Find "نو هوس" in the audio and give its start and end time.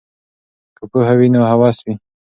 1.33-1.77